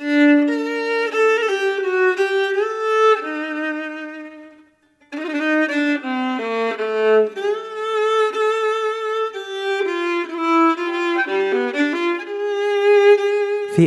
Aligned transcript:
في 0.00 0.06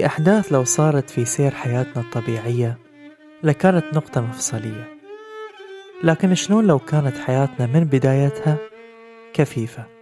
أحداث 0.06 0.52
لو 0.52 0.64
صارت 0.64 1.10
في 1.10 1.26
سير 1.26 1.52
حياتنا 1.52 2.04
الطبيعية 2.04 2.78
لكانت 3.44 3.86
نقطة 3.94 4.22
مفصلية. 4.22 4.98
لكن 6.04 6.36
شلون 6.36 6.68
لو 6.68 6.80
كانت 6.80 7.18
حياتنا 7.18 7.66
من 7.66 7.84
بدايتها 7.84 8.58
كفيفة؟ 9.34 9.93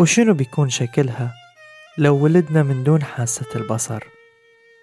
وشنو 0.00 0.34
بيكون 0.34 0.70
شكلها 0.70 1.34
لو 1.98 2.16
ولدنا 2.24 2.62
من 2.62 2.84
دون 2.84 3.02
حاسة 3.02 3.46
البصر؟ 3.56 4.04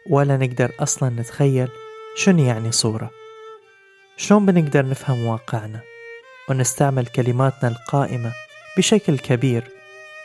ولا 0.09 0.37
نقدر 0.37 0.71
أصلا 0.79 1.09
نتخيل 1.09 1.67
شنو 2.17 2.43
يعني 2.43 2.71
صورة. 2.71 3.09
شلون 4.17 4.45
بنقدر 4.45 4.89
نفهم 4.89 5.25
واقعنا 5.25 5.81
ونستعمل 6.49 7.05
كلماتنا 7.05 7.69
القائمة 7.69 8.31
بشكل 8.77 9.17
كبير 9.19 9.63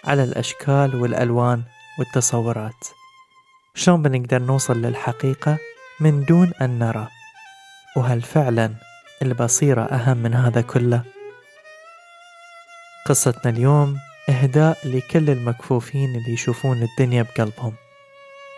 على 0.04 0.24
الأشكال 0.24 0.94
والألوان 0.94 1.62
والتصورات؟ 1.98 2.88
شلون 3.74 4.02
بنقدر 4.02 4.38
نوصل 4.38 4.82
للحقيقة 4.82 5.58
من 6.00 6.24
دون 6.24 6.52
أن 6.62 6.78
نرى؟ 6.78 7.08
وهل 7.96 8.22
فعلا 8.22 8.74
البصيرة 9.22 9.82
أهم 9.82 10.16
من 10.16 10.34
هذا 10.34 10.60
كله؟ 10.60 11.02
قصتنا 13.06 13.52
اليوم 13.52 13.98
إهداء 14.28 14.78
لكل 14.84 15.30
المكفوفين 15.30 16.16
اللي 16.16 16.32
يشوفون 16.32 16.82
الدنيا 16.82 17.22
بقلبهم 17.22 17.72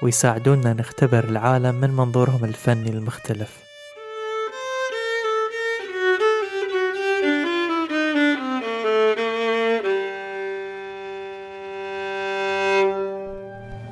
ويساعدونا 0.02 0.72
نختبر 0.72 1.24
العالم 1.24 1.74
من 1.74 1.90
منظورهم 1.90 2.44
الفني 2.44 2.90
المختلف. 2.90 3.64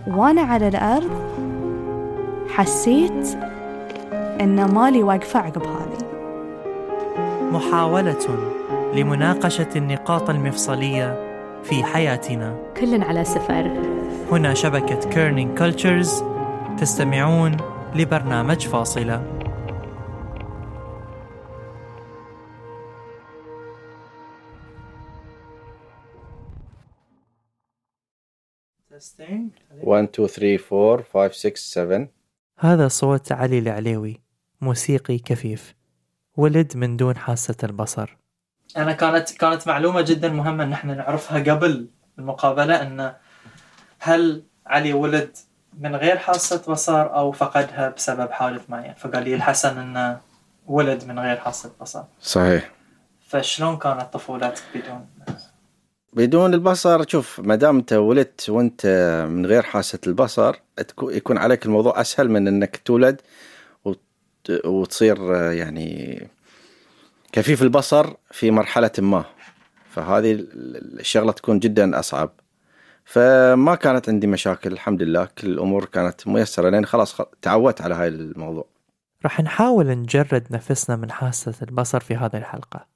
وأنا 0.06 0.43
على 0.43 0.69
الأرض 0.69 1.11
حسيت 2.48 3.39
إن 4.41 4.75
مالي 4.75 5.03
واقفة 5.03 5.41
عقب 5.41 5.62
هذه. 5.62 5.98
محاولة 7.53 8.53
لمناقشة 8.95 9.69
النقاط 9.77 10.31
المفصلية 10.31 11.31
في 11.65 11.85
حياتنا. 11.85 12.73
كل 12.77 13.03
على 13.03 13.25
سفر. 13.25 13.67
هنا 14.31 14.55
شبكة 14.55 15.11
Kerning 15.10 15.59
Cultures 15.59 16.22
تستمعون 16.78 17.56
لبرنامج 17.95 18.67
فاصلة. 18.67 19.39
Testing. 28.93 29.51
1 29.83 30.09
2 30.09 30.28
3 30.28 30.59
4 30.93 31.28
5 31.28 31.33
6 31.33 31.56
7 31.56 32.09
هذا 32.59 32.89
صوت 32.89 33.33
علي 33.33 33.59
العليوي 33.59 34.21
موسيقي 34.61 35.19
كفيف 35.19 35.75
ولد 36.37 36.77
من 36.77 36.97
دون 36.97 37.17
حاسة 37.17 37.56
البصر. 37.65 38.22
أنا 38.77 38.93
كانت 38.93 39.33
كانت 39.33 39.66
معلومة 39.69 40.00
جدا 40.00 40.28
مهمة 40.28 40.65
إن 40.65 40.72
إحنا 40.72 40.94
نعرفها 40.94 41.38
قبل 41.53 41.87
المقابلة 42.19 42.83
إن 42.83 43.12
هل 43.99 44.43
علي 44.66 44.93
ولد 44.93 45.37
من 45.81 45.97
غير 45.97 46.19
حاسة 46.19 46.62
بصر 46.72 47.15
أو 47.15 47.33
فقدها 47.33 47.88
بسبب 47.88 48.31
حادث 48.31 48.60
معين 48.69 48.94
فقال 48.94 49.22
لي 49.25 49.34
الحسن 49.34 49.78
إنه 49.78 50.21
ولد 50.66 51.05
من 51.05 51.19
غير 51.19 51.37
حاسة 51.37 51.71
بصر 51.81 52.03
صحيح. 52.21 52.71
فشلون 53.28 53.77
كانت 53.77 54.03
طفولتك 54.12 54.62
بدون؟ 54.75 55.06
بدون 56.12 56.54
البصر 56.54 57.09
شوف 57.09 57.41
ما 57.41 57.54
دام 57.54 57.77
أنت 57.77 57.93
ولدت 57.93 58.50
وأنت 58.50 58.87
من 59.31 59.47
غير 59.47 59.62
حاسة 59.62 59.99
البصر 60.06 60.56
يكون 61.03 61.39
عليك 61.39 61.66
الموضوع 61.66 62.00
أسهل 62.00 62.31
من 62.31 62.49
إنك 62.49 62.77
تولد 62.77 63.21
وت- 63.84 64.50
وتصير 64.65 65.34
يعني 65.53 66.19
كفيف 67.32 67.62
البصر 67.62 68.15
في 68.31 68.50
مرحلة 68.50 68.91
ما. 68.98 69.25
فهذه 69.91 70.32
ال- 70.32 71.00
الشغلة 71.00 71.32
تكون 71.32 71.59
جدا 71.59 71.98
أصعب. 71.98 72.31
فما 73.04 73.75
كانت 73.75 74.09
عندي 74.09 74.26
مشاكل 74.26 74.72
الحمد 74.72 75.03
لله. 75.03 75.25
كل 75.25 75.48
الأمور 75.48 75.84
كانت 75.84 76.26
ميسرة 76.28 76.69
لأن 76.71 76.87
خلاص 76.87 77.21
تعودت 77.42 77.81
على 77.82 77.94
هاي 77.94 78.09
الموضوع. 78.09 78.66
راح 79.25 79.41
نحاول 79.41 79.87
نجرد 79.87 80.47
نفسنا 80.50 80.97
من 80.97 81.10
حاسة 81.10 81.54
البصر 81.62 82.00
في 82.00 82.16
هذه 82.16 82.37
الحلقة. 82.37 82.87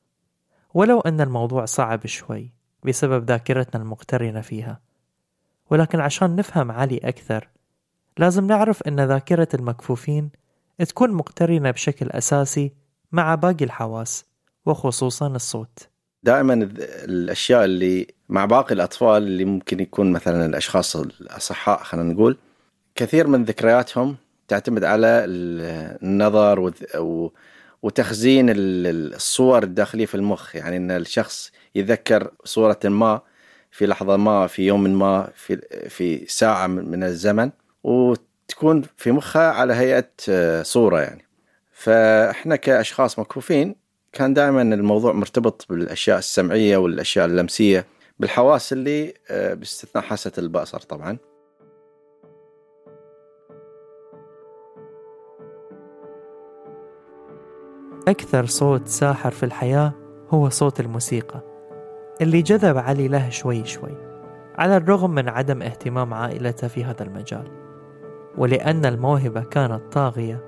ولو 0.74 1.00
أن 1.00 1.20
الموضوع 1.20 1.64
صعب 1.64 2.06
شوي 2.06 2.52
بسبب 2.84 3.24
ذاكرتنا 3.30 3.82
المقترنة 3.82 4.40
فيها. 4.40 4.80
ولكن 5.70 6.00
عشان 6.00 6.36
نفهم 6.36 6.70
علي 6.72 6.98
أكثر 6.98 7.48
لازم 8.18 8.46
نعرف 8.46 8.82
أن 8.82 9.00
ذاكرة 9.00 9.48
المكفوفين 9.54 10.30
تكون 10.88 11.10
مقترنة 11.12 11.70
بشكل 11.70 12.10
أساسي 12.10 12.72
مع 13.12 13.34
باقي 13.34 13.64
الحواس 13.64 14.24
وخصوصا 14.66 15.26
الصوت. 15.26 15.88
دائما 16.22 16.54
الأشياء 16.80 17.64
اللي 17.64 18.06
مع 18.28 18.44
باقي 18.44 18.74
الأطفال 18.74 19.22
اللي 19.22 19.44
ممكن 19.44 19.80
يكون 19.80 20.12
مثلا 20.12 20.46
الأشخاص 20.46 20.96
الأصحاء 20.96 21.82
خلينا 21.82 22.12
نقول 22.12 22.36
كثير 22.94 23.26
من 23.26 23.44
ذكرياتهم 23.44 24.16
تعتمد 24.48 24.84
على 24.84 25.06
ال- 25.06 25.96
النظر 26.02 26.72
وتخزين 27.82 28.50
ال- 28.50 28.86
ال- 28.86 29.14
الصور 29.14 29.62
الداخلية 29.62 30.06
في 30.06 30.14
المخ. 30.14 30.56
يعني 30.56 30.76
إن 30.76 30.90
الشخص 30.90 31.52
يتذكر 31.74 32.30
صورة 32.44 32.78
ما 32.84 33.20
في 33.70 33.86
لحظة 33.86 34.16
ما 34.16 34.46
في 34.46 34.66
يوم 34.66 34.82
ما 34.98 35.30
في 35.34 35.56
في 35.88 36.26
ساعة 36.28 36.66
من 36.66 36.90
من 36.90 37.02
الزمن 37.04 37.50
وتكون 37.84 38.82
في 38.96 39.12
مخه 39.12 39.40
على 39.40 39.74
هيئة 39.74 40.08
آه، 40.28 40.62
صورة 40.62 41.00
يعني. 41.00 41.25
فاحنا 41.76 42.56
كأشخاص 42.56 43.18
مكفوفين 43.18 43.76
كان 44.12 44.34
دائما 44.34 44.62
الموضوع 44.62 45.12
مرتبط 45.12 45.66
بالأشياء 45.70 46.18
السمعية 46.18 46.76
والأشياء 46.76 47.26
اللمسية 47.26 47.86
بالحواس 48.18 48.72
اللي 48.72 49.14
آه، 49.30 49.54
باستثناء 49.54 50.04
حاسة 50.04 50.32
البصر 50.38 50.80
طبعا. 50.80 51.18
أكثر 58.08 58.46
صوت 58.46 58.88
ساحر 58.88 59.30
في 59.30 59.42
الحياة 59.42 59.92
هو 60.30 60.48
صوت 60.48 60.80
الموسيقى 60.80 61.40
اللي 62.20 62.42
جذب 62.42 62.78
علي 62.78 63.08
له 63.08 63.30
شوي 63.30 63.64
شوي 63.64 63.94
على 64.58 64.76
الرغم 64.76 65.10
من 65.10 65.28
عدم 65.28 65.62
اهتمام 65.62 66.14
عائلته 66.14 66.68
في 66.68 66.84
هذا 66.84 67.02
المجال. 67.02 67.48
ولأن 68.38 68.84
الموهبة 68.84 69.44
كانت 69.44 69.92
طاغية 69.92 70.45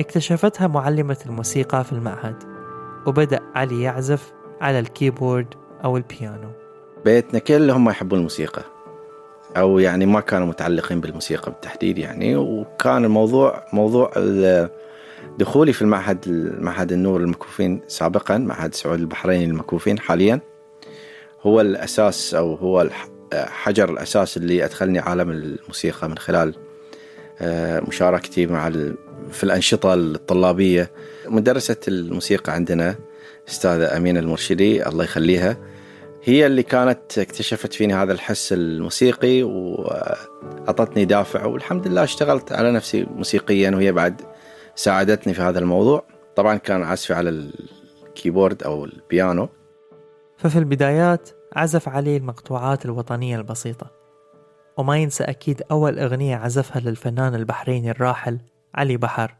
اكتشفتها 0.00 0.66
معلمة 0.66 1.16
الموسيقى 1.26 1.84
في 1.84 1.92
المعهد 1.92 2.36
وبدأ 3.06 3.40
علي 3.54 3.82
يعزف 3.82 4.32
على 4.60 4.78
الكيبورد 4.78 5.54
أو 5.84 5.96
البيانو. 5.96 6.50
بيتنا 7.04 7.38
كلهم 7.38 7.84
ما 7.84 7.90
يحبون 7.90 8.18
الموسيقى 8.18 8.62
أو 9.56 9.78
يعني 9.78 10.06
ما 10.06 10.20
كانوا 10.20 10.46
متعلقين 10.46 11.00
بالموسيقى 11.00 11.52
بالتحديد 11.52 11.98
يعني. 11.98 12.36
وكان 12.36 13.04
الموضوع 13.04 13.64
موضوع 13.72 14.12
دخولي 15.38 15.72
في 15.72 15.82
المعهد 15.82 16.28
معهد 16.60 16.92
النور 16.92 17.20
المكفوفين 17.20 17.80
سابقا 17.86 18.38
معهد 18.38 18.74
سعود 18.74 19.00
البحرين 19.00 19.50
المكفوفين 19.50 19.98
حاليا 19.98 20.40
هو 21.42 21.60
الأساس 21.60 22.34
أو 22.34 22.54
هو 22.54 22.88
حجر 23.34 23.90
الأساس 23.90 24.36
اللي 24.36 24.64
أدخلني 24.64 24.98
عالم 24.98 25.30
الموسيقى 25.30 26.08
من 26.08 26.18
خلال 26.18 26.54
آه، 27.40 27.80
مشاركتي 27.80 28.46
مع 28.46 28.68
في 29.32 29.44
الأنشطة 29.44 29.94
الطلابية. 29.94 30.90
مدرسة 31.26 31.76
الموسيقى 31.88 32.52
عندنا 32.52 32.94
أستاذة 33.48 33.96
أمينة 33.96 34.20
المرشدي 34.20 34.88
الله 34.88 35.04
يخليها 35.04 35.56
هي 36.22 36.46
اللي 36.46 36.62
كانت 36.62 37.18
اكتشفت 37.18 37.72
فيني 37.72 37.94
هذا 37.94 38.12
الحس 38.12 38.52
الموسيقي 38.52 39.42
وأعطتني 39.42 41.04
دافع 41.04 41.46
والحمد 41.46 41.88
لله 41.88 42.04
اشتغلت 42.04 42.52
على 42.52 42.72
نفسي 42.72 43.04
موسيقيا 43.04 43.70
وهي 43.70 43.92
بعد 43.92 44.20
ساعدتني 44.74 45.34
في 45.34 45.42
هذا 45.42 45.58
الموضوع. 45.58 46.04
طبعا 46.36 46.56
كان 46.56 46.82
عزفي 46.82 47.14
على 47.14 47.50
الكيبورد 48.08 48.62
أو 48.62 48.84
البيانو. 48.84 49.48
ففي 50.36 50.58
البدايات 50.58 51.30
عزف 51.56 51.88
علي 51.88 52.16
المقطوعات 52.16 52.84
الوطنية 52.84 53.36
البسيطة 53.36 53.90
وما 54.76 54.96
ينسى 54.96 55.24
أكيد 55.24 55.62
أول 55.70 55.98
أغنية 55.98 56.36
عزفها 56.36 56.80
للفنان 56.80 57.34
البحريني 57.34 57.90
الراحل 57.90 58.38
علي 58.74 58.96
بحر 58.96 59.34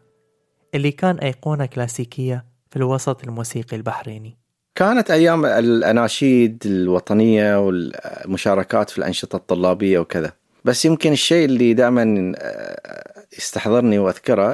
اللي 0.75 0.91
كان 0.91 1.19
أيقونة 1.19 1.67
كلاسيكية 1.67 2.45
في 2.71 2.77
الوسط 2.77 3.25
الموسيقي 3.25 3.77
البحريني. 3.77 4.39
كانت 4.75 5.11
أيام 5.11 5.47
الأناشيد 5.47 6.63
الوطنية 6.67 7.67
والمشاركات 7.67 8.91
في 8.91 8.99
الأنشطة 8.99 9.37
الطلابية 9.37 9.99
وكذا. 9.99 10.33
بس 10.65 10.85
يمكن 10.85 11.13
الشيء 11.13 11.45
اللي 11.45 11.75
دائما 11.75 12.33
آه، 12.37 13.25
يستحضرني 13.39 13.99
وأذكره 13.99 14.45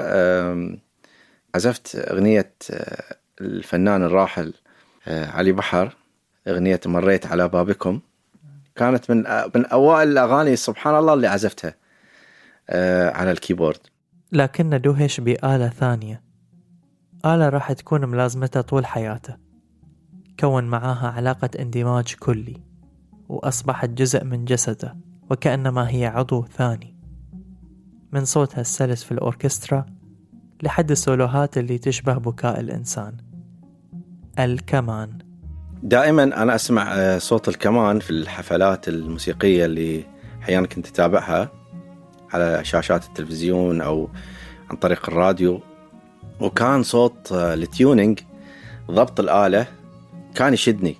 عزفت 1.55 1.96
أغنية 1.96 2.52
آه، 2.70 3.17
الفنان 3.40 4.02
الراحل 4.02 4.55
آه، 5.08 5.26
علي 5.26 5.52
بحر 5.52 5.96
أغنية 6.49 6.81
مريت 6.87 7.26
على 7.26 7.49
بابكم. 7.49 8.00
كانت 8.76 9.11
من 9.11 9.17
من 9.55 9.67
أوائل 9.67 10.08
الأغاني 10.08 10.56
سبحان 10.56 10.99
الله 10.99 11.14
اللي 11.14 11.26
عزفتها 11.26 11.75
على 13.14 13.31
الكيبورد. 13.31 13.78
لكن 14.32 14.81
دهش 14.81 15.20
بآلة 15.20 15.69
ثانية. 15.69 16.23
آلة 17.25 17.49
راح 17.49 17.73
تكون 17.73 18.05
ملازمته 18.05 18.61
طول 18.61 18.87
حياته. 18.87 19.37
كون 20.40 20.64
معاها 20.64 21.08
علاقة 21.08 21.50
اندماج 21.58 22.14
كلي 22.14 22.62
وأصبحت 23.28 23.88
جزء 23.88 24.25
من 24.25 24.44
جسده 24.44 24.96
وكأنما 25.31 25.90
هي 25.90 26.06
عضو 26.06 26.44
ثاني. 26.44 26.96
من 28.12 28.25
صوتها 28.25 28.61
السلس 28.61 29.05
في 29.05 29.12
الأوركسترا 29.12 29.87
لحد 30.62 30.90
السولوهات 30.90 31.58
اللي 31.58 31.78
تشبه 31.78 32.14
بكاء 32.14 32.61
الإنسان. 32.61 33.17
الكمان. 34.38 35.19
دائما 35.82 36.23
أنا 36.23 36.55
أسمع 36.55 36.94
آه، 36.94 37.19
صوت 37.19 37.49
الكمان 37.49 38.00
في 38.00 38.11
الحفلات 38.11 38.88
الموسيقية 38.88 39.64
اللي 39.64 40.05
أحيانا 40.43 40.67
كنت 40.67 40.88
أتابعها. 40.88 41.55
على 42.32 42.64
شاشات 42.64 43.05
التلفزيون 43.05 43.81
أو 43.81 44.08
عن 44.70 44.76
طريق 44.76 45.08
الراديو. 45.08 45.61
وكان 46.40 46.82
صوت 46.82 47.32
آه، 47.32 47.55
ال 47.54 47.64
tuning 47.64 48.20
ضبط 48.90 49.20
الآلة 49.20 49.67
كان 50.34 50.55
يشدني. 50.55 50.96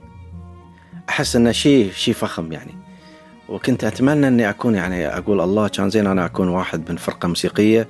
أحس 1.09 1.37
إنه 1.37 1.53
شيء 1.53 1.93
شيء 1.93 2.15
فخم 2.15 2.53
يعني. 2.53 2.75
وكنت 3.49 3.85
أتمنى 3.85 4.29
إني 4.29 4.51
أكون 4.51 4.75
يعني 4.75 5.07
أقول 5.09 5.41
الله 5.41 5.69
كان 5.69 5.91
زين 5.91 6.07
أنا 6.07 6.27
أكون 6.27 6.49
واحد 6.49 6.91
من 6.91 6.97
فرقة 6.97 7.29
موسيقية. 7.29 7.89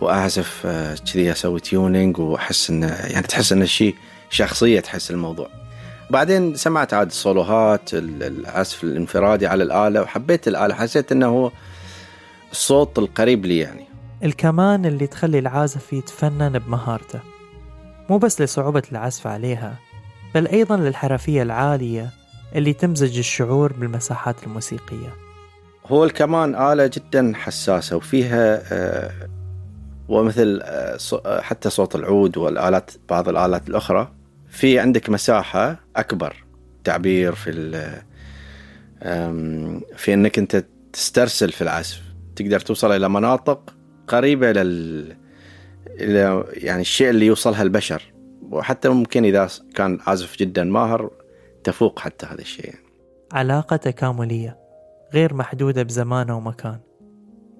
وأعزف 0.00 0.62
آه، 0.66 0.96
كذي 1.12 1.32
أسوي 1.32 1.60
تيونينج 1.60 2.18
وأحس 2.18 2.70
انه 2.70 2.86
يعني 2.86 3.26
تحس 3.26 3.52
انه 3.52 3.64
شيء 3.64 3.94
شخصية 4.30 4.80
تحس 4.80 5.10
الموضوع. 5.10 5.48
بعدين 6.10 6.54
سمعت 6.54 6.94
عاد 6.94 7.06
الصولوهات 7.06 7.90
العزف 7.92 8.84
الانفرادي 8.84 9.46
على 9.46 9.64
الآلة 9.64 10.02
وحبيت 10.02 10.48
الآلة. 10.48 10.74
حسيت 10.74 11.12
إنه 11.12 11.26
هو 11.26 11.50
الصوت 12.56 12.98
القريب 12.98 13.46
لي 13.46 13.58
يعني. 13.58 13.84
الكمان 14.24 14.86
اللي 14.86 15.06
تخلي 15.06 15.38
العازف 15.38 15.92
يتفنن 15.92 16.58
بمهارته. 16.58 17.20
مو 18.10 18.18
بس 18.18 18.40
لصعوبة 18.40 18.82
العزف 18.92 19.26
عليها 19.26 19.78
بل 20.34 20.46
أيضا 20.46 20.76
للحرفية 20.76 21.42
العالية 21.42 22.10
اللي 22.54 22.72
تمزج 22.72 23.18
الشعور 23.18 23.72
بالمساحات 23.72 24.42
الموسيقية. 24.44 25.14
هو 25.86 26.04
الكمان 26.04 26.54
آلة 26.54 26.90
جدا 26.94 27.32
حساسة 27.34 27.96
وفيها 27.96 28.62
آه، 28.72 29.10
ومثل 30.08 30.60
آه، 30.62 30.98
آه، 31.26 31.40
حتى 31.40 31.70
صوت 31.70 31.94
العود 31.94 32.36
والآلات 32.36 32.90
بعض 33.08 33.28
الآلات 33.28 33.68
الأخرى 33.68 34.12
في 34.48 34.78
عندك 34.78 35.10
مساحة 35.10 35.80
أكبر 35.96 36.44
تعبير 36.84 37.34
في 37.34 37.50
في 39.96 40.14
إنك 40.14 40.38
أنت 40.38 40.64
تسترسل 40.92 41.52
في 41.52 41.62
العزف. 41.62 42.05
تقدر 42.36 42.60
توصل 42.60 42.92
إلى 42.92 43.08
مناطق 43.08 43.74
قريبة 44.08 44.52
لل 44.52 45.16
إلى 45.88 46.44
يعني 46.52 46.80
الشيء 46.80 47.10
اللي 47.10 47.26
يوصلها 47.26 47.62
البشر. 47.62 48.02
وحتى 48.42 48.88
ممكن 48.88 49.24
إذا 49.24 49.48
كان 49.74 49.98
عازف 50.06 50.36
جدا 50.36 50.64
ماهر 50.64 51.10
تفوق 51.64 51.98
حتى 51.98 52.26
هذا 52.26 52.40
الشيء. 52.40 52.74
علاقة 53.32 53.76
تكاملية 53.76 54.58
غير 55.14 55.34
محدودة 55.34 55.82
بزمان 55.82 56.30
ومكان 56.30 56.80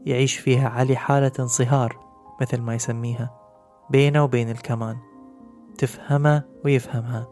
يعيش 0.06 0.36
فيها 0.36 0.68
علي 0.68 0.96
حالة 0.96 1.32
انصهار 1.40 1.98
مثل 2.40 2.60
ما 2.60 2.74
يسميها 2.74 3.30
بينه 3.90 4.24
وبين 4.24 4.50
الكمان. 4.50 4.96
تفهمه 5.78 6.42
ويفهمها 6.64 7.28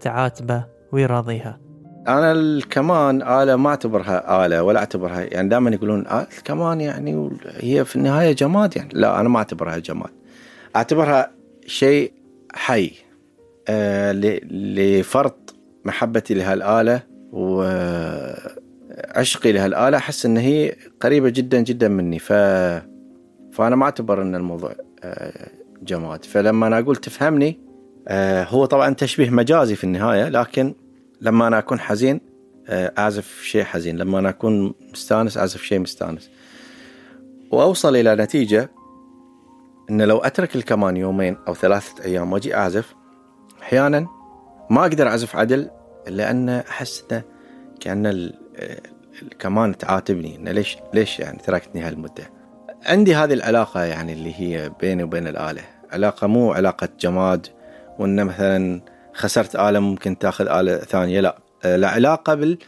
تعاتبه 0.00 0.66
ويراضيها. 0.92 1.63
أنا 2.08 2.32
الكمان 2.32 3.22
آلة 3.22 3.56
ما 3.56 3.70
أعتبرها 3.70 4.46
آلة 4.46 4.62
ولا 4.62 4.78
أعتبرها 4.78 5.20
يعني 5.20 5.48
دائما 5.48 5.70
يقولون 5.70 6.06
آه 6.06 6.26
الكمان 6.38 6.80
يعني 6.80 7.30
هي 7.56 7.84
في 7.84 7.96
النهاية 7.96 8.32
جماد 8.32 8.76
يعني. 8.76 8.88
لا 8.92 9.20
أنا 9.20 9.28
ما 9.28 9.38
أعتبرها 9.38 9.78
جماد. 9.78 10.10
أعتبرها 10.76 11.30
شيء 11.66 12.12
حي 12.54 12.92
آه 13.68 14.12
لفرط 14.12 15.54
محبتي 15.84 16.34
لهالآلة 16.34 17.02
وعشقي 17.32 18.62
لهالآلة. 19.52 19.96
أحس 19.96 20.26
إن 20.26 20.36
هي 20.36 20.76
قريبة 21.00 21.28
جدا 21.28 21.60
جدا 21.60 21.88
مني 21.88 22.18
ف 22.18 22.32
فأنا 23.52 23.76
ما 23.76 23.84
أعتبر 23.84 24.22
إن 24.22 24.34
الموضوع 24.34 24.74
آه 25.04 25.48
جماد. 25.82 26.24
فلما 26.24 26.66
أنا 26.66 26.78
أقول 26.78 26.96
تفهمني 26.96 27.58
آه 28.08 28.44
هو 28.44 28.64
طبعا 28.64 28.94
تشبيه 28.94 29.30
مجازي 29.30 29.74
في 29.76 29.84
النهاية 29.84 30.28
لكن 30.28 30.74
لما 31.20 31.46
أنا 31.46 31.58
أكون 31.58 31.80
حزين 31.80 32.20
آه 32.68 32.92
أعزف 32.98 33.42
شيء 33.42 33.64
حزين. 33.64 33.96
لما 33.96 34.18
أنا 34.18 34.28
أكون 34.28 34.74
مستانس 34.92 35.38
أعزف 35.38 35.62
شيء 35.62 35.78
مستانس. 35.78 36.30
وأوصل 37.50 37.96
إلى 37.96 38.14
نتيجة 38.14 38.70
إن 39.90 40.02
لو 40.02 40.18
أترك 40.18 40.56
الكمان 40.56 40.96
يومين 40.96 41.36
أو 41.48 41.54
ثلاثة 41.54 42.04
أيام 42.04 42.32
وأجي 42.32 42.56
أعزف 42.56 42.94
أحيانا 43.62 44.06
ما 44.70 44.80
أقدر 44.80 45.08
أعزف 45.08 45.36
عدل 45.36 45.70
لأن 46.08 46.48
أحس 46.48 47.04
إنه 47.12 47.22
كأن 47.80 48.32
الكمان 49.22 49.78
تعاتبني. 49.78 50.36
إنه 50.36 50.52
ليش 50.52 50.76
ليش 50.94 51.20
يعني 51.20 51.38
تركتني 51.38 51.82
هالمدة؟ 51.82 52.30
عندي 52.86 53.14
هذه 53.14 53.32
العلاقة 53.32 53.82
يعني 53.82 54.12
اللي 54.12 54.34
هي 54.40 54.70
بيني 54.80 55.02
وبين 55.02 55.26
الآلة. 55.26 55.62
علاقة 55.92 56.26
مو 56.26 56.52
علاقة 56.52 56.88
جماد 57.00 57.46
وان 57.98 58.24
مثلا 58.24 58.80
خسرت 59.14 59.56
آلة 59.56 59.78
ممكن 59.78 60.18
تاخذ 60.18 60.46
آلة 60.48 60.78
ثانية 60.78 61.20
لا. 61.20 61.38
لا 61.64 61.88
علاقة 61.88 62.34
بال 62.34 62.58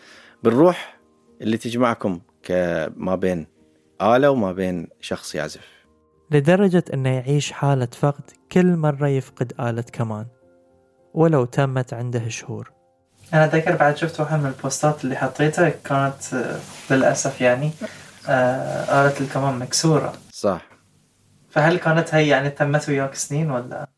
بالروح 0.43 0.97
اللي 1.41 1.57
تجمعكم 1.57 2.21
كما 2.43 3.15
بين 3.15 3.47
آلة 4.03 4.31
وما 4.31 4.53
بين 4.53 4.88
شخص 5.00 5.35
يعزف. 5.35 5.67
لدرجة 6.31 6.85
أنه 6.95 7.09
يعيش 7.09 7.53
حالة 7.53 7.88
فقد 8.00 8.31
كل 8.53 8.76
مرة 8.76 9.09
يفقد 9.09 9.53
آلة 9.61 9.85
كمان 9.93 10.26
ولو 11.15 11.45
تمت 11.45 11.95
عنده 11.95 12.29
شهور. 12.29 12.73
أنا 13.35 13.45
أتذكر 13.45 13.76
بعد 13.76 13.97
شفت 13.97 14.21
واحد 14.21 14.38
من 14.38 14.47
البوستات 14.47 15.05
اللي 15.05 15.17
حطيتها 15.17 15.69
كانت 15.69 16.35
آه، 16.35 16.59
للأسف 16.91 17.41
يعني 17.41 17.71
آه، 18.29 19.07
آلة 19.07 19.21
الكمان 19.21 19.59
مكسورة. 19.59 20.12
صح. 20.33 20.67
فهل 21.50 21.79
كانت 21.79 22.15
هي 22.15 22.29
يعني 22.29 22.50
تمت 22.50 22.88
وياك 22.88 23.15
سنين 23.15 23.50
ولا؟ 23.50 23.88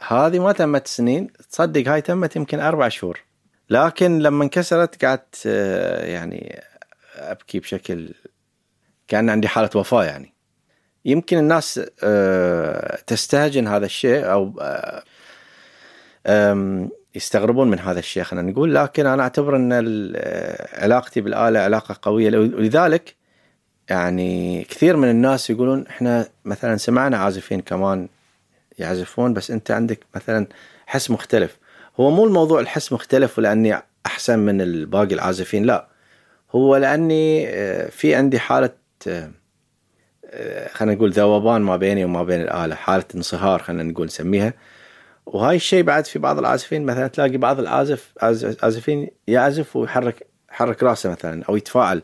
هذه 0.00 0.38
ما 0.38 0.52
تمت 0.52 0.86
سنين 0.86 1.32
تصدق 1.50 1.88
هاي 1.88 2.00
تمت 2.00 2.36
يمكن 2.36 2.60
أربع 2.60 2.88
شهور. 2.88 3.20
لكن 3.70 4.18
لما 4.18 4.44
انكسرت 4.44 5.04
قعدت 5.04 5.42
آه، 5.46 6.04
يعني 6.04 6.62
أبكي 7.16 7.60
بشكل 7.60 8.14
كأن 9.08 9.30
عندي 9.30 9.48
حالة 9.48 9.70
وفاة 9.74 10.04
يعني. 10.04 10.34
يمكن 11.04 11.38
الناس 11.38 11.80
آه، 12.02 12.98
تستهجن 13.06 13.66
هذا 13.68 13.86
الشيء 13.86 14.32
أو 14.32 14.60
آه، 16.26 16.88
يستغربون 17.14 17.70
من 17.70 17.78
هذا 17.78 17.98
الشيء 17.98 18.22
خلينا 18.22 18.50
نقول. 18.50 18.74
لكن 18.74 19.06
أنا 19.06 19.22
أعتبر 19.22 19.56
أن 19.56 19.72
آه، 20.16 20.82
علاقتي 20.82 21.20
بالآلة 21.20 21.60
علاقة 21.60 21.98
قوية. 22.02 22.38
ولذلك 22.38 23.14
يعني 23.90 24.64
كثير 24.64 24.96
من 24.96 25.10
الناس 25.10 25.50
يقولون 25.50 25.86
إحنا 25.86 26.28
مثلا 26.44 26.76
سمعنا 26.76 27.16
عازفين 27.18 27.60
كمان 27.60 28.08
يعزفون 28.78 29.34
بس 29.34 29.50
أنت 29.50 29.70
عندك 29.70 30.00
مثلا 30.14 30.46
حس 30.86 31.10
مختلف. 31.10 31.58
هو 32.00 32.10
مو 32.10 32.24
الموضوع 32.24 32.60
الحس 32.60 32.92
مختلف 32.92 33.38
ولأني 33.38 33.82
أحسن 34.06 34.38
من 34.38 34.60
الباقي 34.60 35.14
العازفين 35.14 35.64
لا. 35.64 35.88
هو 36.50 36.76
لأني 36.76 37.46
في 37.90 38.14
عندي 38.14 38.38
حالة 38.38 38.70
آه، 39.08 40.68
خلينا 40.72 40.94
نقول 40.94 41.10
ذوبان 41.10 41.62
ما 41.62 41.76
بيني 41.76 42.04
وما 42.04 42.22
بين 42.24 42.40
الآلة 42.40 42.74
حالة 42.74 43.04
انصهار 43.14 43.62
خلينا 43.62 43.82
نقول 43.82 44.06
نسميها. 44.06 44.52
وهاي 45.26 45.56
الشيء 45.56 45.82
بعد 45.82 46.06
في 46.06 46.18
بعض 46.18 46.38
العازفين 46.38 46.86
مثلا 46.86 47.06
تلاقي 47.08 47.36
بعض 47.36 47.58
العازف 47.60 48.12
عاز- 48.22 48.56
عازفين 48.62 49.10
يعزف 49.26 49.76
ويحرك 49.76 50.26
يحرك 50.50 50.82
راسه 50.82 51.10
مثلا 51.10 51.44
أو 51.48 51.56
يتفاعل. 51.56 52.02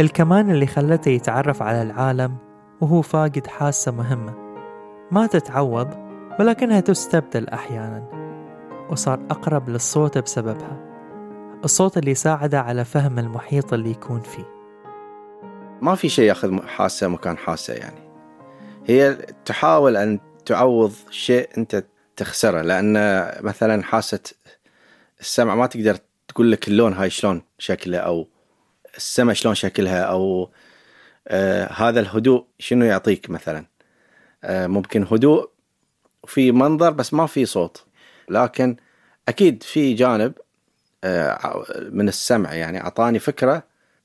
الكمان 0.00 0.50
اللي 0.50 0.66
خلته 0.66 1.08
يتعرف 1.08 1.62
على 1.62 1.82
العالم 1.82 2.36
وهو 2.80 3.02
فاقد 3.02 3.46
حاسة 3.46 3.92
مهمة. 3.92 4.34
ما 5.10 5.26
تتعوض 5.26 5.88
ولكنها 6.40 6.80
تستبدل 6.80 7.48
أحيانا. 7.48 8.08
وصار 8.90 9.20
أقرب 9.30 9.68
للصوت 9.68 10.18
بسببها. 10.18 10.78
الصوت 11.64 11.98
اللي 11.98 12.14
ساعده 12.14 12.60
على 12.60 12.84
فهم 12.84 13.18
المحيط 13.18 13.72
اللي 13.72 13.90
يكون 13.90 14.20
فيه. 14.20 14.44
ما 15.82 15.94
في 15.94 16.08
شيء 16.08 16.24
ياخذ 16.24 16.66
حاسة 16.66 17.08
مكان 17.08 17.38
حاسة 17.38 17.74
يعني. 17.74 18.10
هي 18.86 19.16
تحاول 19.44 19.96
أن 19.96 20.18
تعوض 20.46 20.92
شيء 21.10 21.48
أنت 21.58 21.84
تخسره 22.16 22.62
لأن 22.62 22.94
مثلا 23.40 23.82
حاسة 23.82 24.20
السمع 25.20 25.54
ما 25.54 25.66
تقدر 25.66 25.96
تقول 26.28 26.52
لك 26.52 26.68
اللون 26.68 26.92
هاي 26.92 27.10
شلون 27.10 27.42
شكله 27.58 27.98
أو 27.98 28.28
السمع 29.00 29.32
شلون 29.32 29.54
شكلها 29.54 30.02
أو 30.02 30.50
آه 31.28 31.72
هذا 31.72 32.00
الهدوء 32.00 32.44
شنو 32.58 32.84
يعطيك 32.84 33.30
مثلا؟ 33.30 33.66
آه 34.44 34.66
ممكن 34.66 35.06
هدوء 35.10 35.50
في 36.26 36.52
منظر 36.52 36.90
بس 36.90 37.14
ما 37.14 37.26
في 37.26 37.46
صوت. 37.46 37.84
لكن 38.28 38.76
أكيد 39.28 39.62
في 39.62 39.94
جانب 39.94 40.32
آه 41.04 41.64
من 41.92 42.08
السمع 42.08 42.54
يعني 42.54 42.80
أعطاني 42.80 43.18
فكرة 43.18 43.62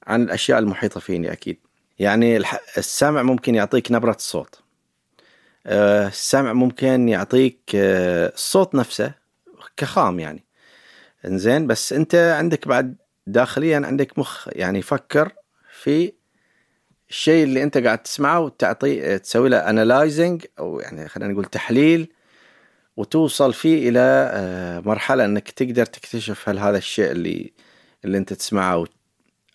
عن 0.08 0.24
الأشياء 0.24 0.60
المحيطة 0.60 1.00
فيني 1.00 1.32
أكيد. 1.32 1.60
يعني 2.00 2.38
السمع 2.78 3.24
ممكن 3.24 3.56
يعطيك 3.56 3.92
نبرة 3.92 4.16
الصوت. 4.16 4.66
آه، 5.68 6.08
السمع 6.08 6.54
ممكن 6.54 7.10
يعطيك 7.10 7.60
آه، 7.76 8.34
الصوت 8.34 8.76
نفسه 8.76 9.14
كخام 9.78 10.20
يعني. 10.20 10.44
إنزين 11.26 11.68
بس 11.68 11.94
أنت 11.94 12.16
عندك 12.16 12.68
بعد 12.68 12.96
داخليا 13.28 13.82
عندك 13.86 14.20
مخ 14.20 14.48
يعني 14.52 14.80
يفكر 14.80 15.32
في 15.82 16.14
الشيء 17.10 17.44
اللي 17.44 17.64
أنت 17.64 17.78
قاعد 17.78 17.98
تسمعه 18.04 18.40
وتعطي 18.40 19.20
تسوي 19.20 19.50
له 19.50 19.58
انالايزنج 19.58 20.46
أو 20.60 20.80
يعني 20.80 21.10
خلينا 21.10 21.34
نقول 21.34 21.46
تحليل 21.46 22.12
وتوصل 22.98 23.54
فيه 23.54 23.90
إلى 23.90 24.00
آه، 24.34 24.80
مرحلة 24.80 25.26
إنك 25.26 25.52
تقدر 25.52 25.86
تكتشف 25.86 26.50
هل 26.50 26.60
هذا 26.60 26.78
الشيء 26.78 27.12
اللي 27.12 27.54
اللي 28.06 28.18
أنت 28.18 28.34
تسمعه 28.34 28.86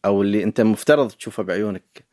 او- 0.05 0.23
اللي 0.23 0.43
أنت 0.43 0.61
مفترض 0.61 1.11
تشوفه 1.11 1.43
بعيونك 1.43 2.05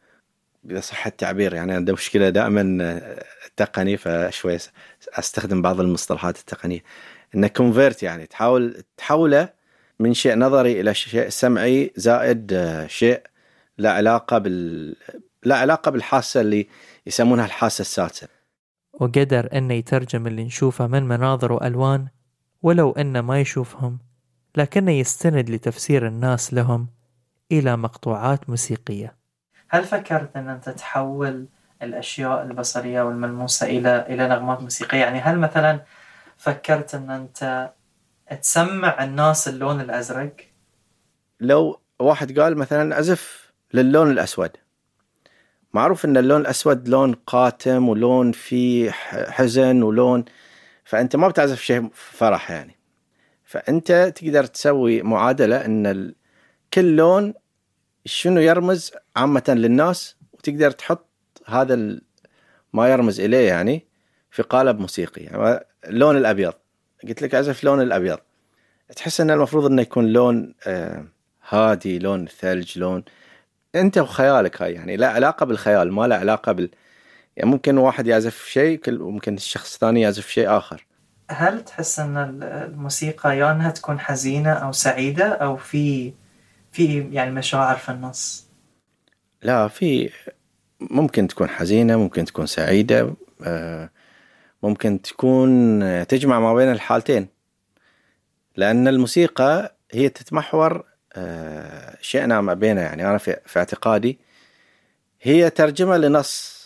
إذا 0.69 0.79
صح 0.79 1.07
التعبير. 1.07 1.53
يعني 1.53 1.73
عندي 1.73 1.91
مشكلة 1.93 2.29
دائما 2.29 2.77
آه، 2.83 3.23
تقني 3.57 3.97
فشوي 3.97 4.57
أستخدم 5.13 5.61
بعض 5.61 5.79
المصطلحات 5.79 6.39
التقنية. 6.39 6.83
إنك 7.35 7.57
كونفيرت 7.57 8.03
يعني 8.03 8.25
تحاول 8.25 8.83
تحوله 8.97 9.49
من 9.99 10.13
شيء 10.13 10.37
نظري 10.37 10.81
إلى 10.81 10.93
شيء 10.93 11.29
سمعي 11.29 11.93
زائد 11.95 12.53
آه، 12.53 12.87
شيء 12.87 13.21
لا 13.77 13.91
علاقة 13.91 14.37
بال 14.37 14.95
لا 15.43 15.55
علاقة 15.55 15.91
بالحاسة 15.91 16.41
اللي 16.41 16.67
يسمونها 17.05 17.45
الحاسة 17.45 17.81
السادسه 17.81 18.27
وقدر 18.93 19.49
انه 19.53 19.73
يترجم 19.73 20.27
اللي 20.27 20.43
نشوفه 20.43 20.87
من 20.87 21.03
مناظر 21.03 21.51
وألوان 21.51 22.07
ولو 22.61 22.91
انه 22.91 23.21
ما 23.21 23.41
يشوفهم 23.41 23.99
لكنه 24.57 24.91
يستند 24.91 25.49
لتفسير 25.49 26.07
الناس 26.07 26.53
لهم 26.53 26.87
إلى 27.51 27.77
مقطوعات 27.77 28.49
موسيقية. 28.49 29.15
هل 29.69 29.83
فكرت 29.83 30.37
أن 30.37 30.49
أنت 30.49 30.69
تحول 30.69 31.47
الأشياء 31.81 32.43
البصرية 32.43 33.01
والملموسة 33.01 33.67
إلى 33.67 34.05
إلى 34.09 34.27
نغمات 34.27 34.61
موسيقية؟ 34.61 34.97
يعني 34.97 35.19
هل 35.19 35.39
مثلا 35.39 35.79
فكرت 36.37 36.95
أن 36.95 37.11
أنت 37.11 37.71
تسمع 38.35 39.03
الناس 39.03 39.47
اللون 39.47 39.81
الأزرق؟ 39.81 40.35
لو 41.39 41.79
واحد 41.99 42.39
قال 42.39 42.57
مثلا 42.57 42.99
أزف 42.99 43.51
للون 43.73 44.11
الأسود. 44.11 44.51
معروف 45.73 46.05
أن 46.05 46.17
اللون 46.17 46.41
الأسود 46.41 46.89
لون 46.89 47.13
قاتم 47.13 47.89
ولون 47.89 48.31
فيه 48.31 48.91
حزن 49.11 49.83
ولون 49.83 50.25
فأنت 50.83 51.15
ما 51.15 51.27
بتعزف 51.27 51.61
شيء 51.61 51.89
فرح 51.93 52.51
يعني. 52.51 52.77
فأنت 53.43 54.13
تقدر 54.15 54.45
تسوي 54.45 55.01
معادلة 55.01 55.65
أن 55.65 55.85
ال- 55.85 56.15
كل 56.73 56.95
لون 56.95 57.33
شنو 58.05 58.41
يرمز 58.41 58.91
عامة 59.15 59.43
للناس 59.47 60.15
وتقدر 60.33 60.71
تحط 60.71 61.07
هذا 61.45 61.99
ما 62.73 62.87
يرمز 62.89 63.19
إليه 63.19 63.47
يعني 63.47 63.87
في 64.31 64.43
قالب 64.43 64.79
موسيقي. 64.79 65.21
يعني 65.21 65.59
اللون 65.85 66.17
الأبيض. 66.17 66.53
قلت 67.07 67.21
لك 67.21 67.35
أعزف 67.35 67.63
لون 67.63 67.81
الأبيض. 67.81 68.17
تحس 68.95 69.21
أن 69.21 69.31
المفروض 69.31 69.65
أنه 69.65 69.81
يكون 69.81 70.07
لون 70.13 70.53
آه 70.67 71.05
هادي 71.49 71.99
لون 71.99 72.23
الثلج 72.23 72.79
لون. 72.79 73.03
أنت 73.75 73.97
وخيالك 73.97 74.61
هاي 74.61 74.73
يعني 74.73 74.97
لا 74.97 75.09
علاقة 75.09 75.45
بالخيال 75.45 75.91
ما 75.91 76.07
لا 76.07 76.17
علاقة 76.17 76.51
بال 76.51 76.69
يعني 77.37 77.49
ممكن 77.49 77.77
واحد 77.77 78.07
يعزف 78.07 78.45
شيء 78.45 78.81
وممكن 78.87 79.35
الشخص 79.35 79.73
الثاني 79.73 80.01
يعزف 80.01 80.27
شيء 80.27 80.57
آخر. 80.57 80.85
هل 81.31 81.63
تحس 81.63 81.99
ال- 81.99 82.43
الموسيقى 82.43 83.37
يا 83.37 83.51
أنها 83.51 83.71
تكون 83.71 83.99
حزينة 83.99 84.51
أو 84.53 84.71
سعيدة 84.71 85.25
أو 85.25 85.57
في 85.57 86.13
في 86.71 87.09
يعني 87.11 87.31
مشاعر 87.31 87.75
في 87.75 87.89
النص؟ 87.91 88.47
لا 89.43 89.67
في 89.67 90.09
ممكن 90.79 91.27
تكون 91.27 91.49
حزينة 91.49 91.97
ممكن 91.97 92.25
تكون 92.25 92.45
سعيدة 92.45 93.13
آه، 93.43 93.89
ممكن 94.63 95.01
تكون 95.01 95.83
آه، 95.83 96.03
تجمع 96.03 96.39
ما 96.39 96.53
بين 96.53 96.71
الحالتين. 96.71 97.27
لأن 98.55 98.87
الموسيقى 98.87 99.75
هي 99.91 100.09
تتمحور 100.09 100.83
آه، 101.13 101.97
شئنا 102.01 102.41
ما 102.41 102.53
بينها 102.53 102.83
يعني. 102.83 103.09
أنا 103.09 103.17
في 103.17 103.57
اعتقادي 103.57 104.19
هي 105.21 105.49
ترجمة 105.49 105.97
لنص 105.97 106.57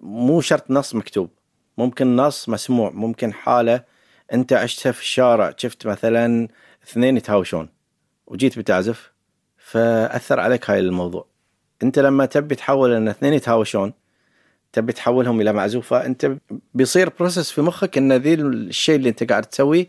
مو 0.00 0.40
شرط 0.40 0.70
نص 0.70 0.94
مكتوب. 0.94 1.30
ممكن 1.78 2.16
نص 2.16 2.48
مسموع. 2.48 2.90
ممكن 2.90 3.32
حالة 3.32 3.84
أنت 4.32 4.52
عشتها 4.52 4.92
في 4.92 5.00
الشارع 5.00 5.54
شفت 5.56 5.86
مثلا 5.86 6.48
اثنين 6.84 7.16
يتهاوشون 7.16 7.68
وجيت 8.26 8.58
بتعزف 8.58 9.12
فأثر 9.58 10.40
عليك 10.40 10.70
هاي 10.70 10.78
الموضوع. 10.78 11.26
أنت 11.82 11.98
لما 11.98 12.26
تبي 12.26 12.54
تحول 12.54 12.92
إن 12.92 13.08
اثنين 13.08 13.32
يتهاوشون 13.32 13.92
تبي 14.76 14.92
تحولهم 14.92 15.40
إلى 15.40 15.52
معزوفه 15.52 16.06
انت 16.06 16.36
بيصير 16.74 17.10
بروسس 17.18 17.50
في 17.50 17.62
مخك 17.62 17.98
إن 17.98 18.12
ذي 18.12 18.34
الشيء 18.34 18.96
اللي 18.96 19.08
أنت 19.08 19.30
قاعد 19.30 19.42
تسويه 19.42 19.86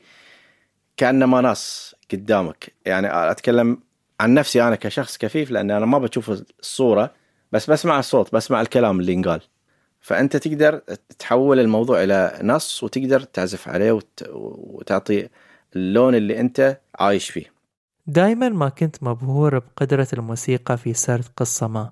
كانه 0.97 1.25
ما 1.25 1.41
نص 1.41 1.95
قدامك. 2.11 2.73
يعني 2.85 3.31
أتكلم 3.31 3.79
عن 4.19 4.33
نفسي 4.33 4.63
أنا 4.63 4.75
كشخص 4.75 5.17
كفيف 5.17 5.51
لأن 5.51 5.71
أنا 5.71 5.85
ما 5.85 5.97
بشوف 5.97 6.43
الصورة 6.59 7.13
بس 7.51 7.69
بسمع 7.69 7.99
الصوت 7.99 8.35
بسمع 8.35 8.61
الكلام 8.61 8.99
اللي 8.99 9.13
ينقال. 9.13 9.41
فأنت 9.99 10.37
تقدر 10.37 10.81
تحول 11.19 11.59
الموضوع 11.59 12.03
إلى 12.03 12.39
نص 12.43 12.83
وتقدر 12.83 13.19
تعزف 13.19 13.67
عليه 13.67 13.91
وت... 13.91 14.23
وتعطي 14.33 15.29
اللون 15.75 16.15
اللي 16.15 16.39
أنت 16.39 16.79
عايش 16.99 17.29
فيه. 17.29 17.53
دايما 18.07 18.49
ما 18.49 18.69
كنت 18.69 19.03
مبهور 19.03 19.59
بقدرة 19.59 20.07
الموسيقى 20.13 20.77
في 20.77 20.93
سرد 20.93 21.25
قصة 21.37 21.67
ما. 21.67 21.91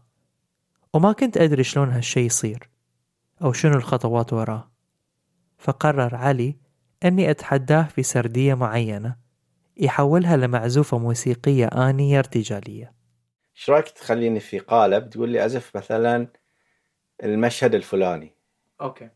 وما 0.93 1.11
كنت 1.11 1.37
أدري 1.37 1.63
شلون 1.63 1.89
هالشي 1.89 2.19
يصير. 2.19 2.74
أو 3.41 3.53
شنو 3.53 3.75
الخطوات 3.75 4.33
وراه 4.33 4.71
فقرر 5.57 6.15
علي 6.15 6.55
أني 7.05 7.31
أتحداه 7.31 7.83
في 7.83 8.03
سردية 8.03 8.53
معينة 8.53 9.15
يحولها 9.77 10.37
لمعزوفة 10.37 10.97
موسيقية 10.97 11.65
آنية 11.65 12.19
ارتجالية. 12.19 12.93
إيش 13.57 13.69
رأيك 13.69 13.89
تخليني 13.89 14.39
في 14.39 14.59
قالب 14.59 15.09
تقول 15.09 15.29
لي 15.29 15.41
اعزف 15.41 15.71
مثلا 15.75 16.27
المشهد 17.23 17.75
الفلاني؟ 17.75 18.31
أوكي. 18.81 19.09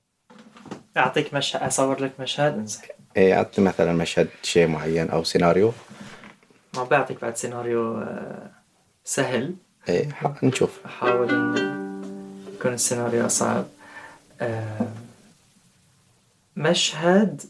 أعطيك 0.98 1.34
مشهد 1.34 1.64
أصور 1.64 2.02
لك 2.04 2.12
مشهد 2.20 2.54
انزين. 2.54 2.82
اي 3.18 3.34
أعطي 3.34 3.62
مثلا 3.62 3.94
مشهد 3.94 4.28
شيء 4.44 4.68
معين 4.68 5.10
أو 5.10 5.24
سيناريو. 5.24 5.72
ما 6.76 6.84
بعطيك 6.84 7.22
بعد 7.22 7.36
سيناريو 7.36 7.98
آه، 7.98 8.52
سهل. 9.04 9.56
اي 9.90 10.10
ح- 10.14 10.44
نشوف. 10.44 10.86
أحاول 10.86 11.30
أن 11.30 11.56
يكون 12.56 12.74
السيناريو 12.74 13.28
صعب 13.28 13.66
مشهد 16.56 17.42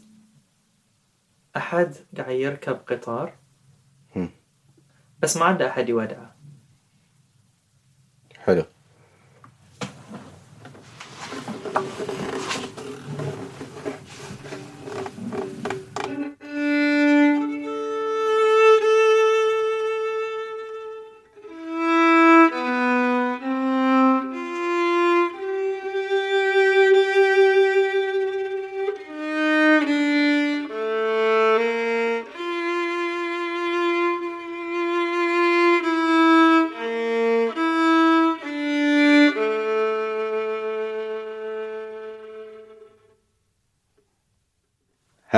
أحد 1.56 1.94
قاعد 2.16 2.30
يركب 2.30 2.72
قطار. 2.74 3.34
بس 5.22 5.36
ما 5.36 5.44
عنده 5.44 5.68
أحد 5.68 5.88
يودعه. 5.88 6.34
حلو. 8.38 8.64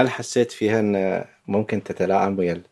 هل 0.02 0.10
حسيت 0.10 0.52
فيها 0.52 0.80
إن 0.80 1.24
ممكن 1.46 1.82
تتلاعب 1.84 2.38
ويا 2.38 2.62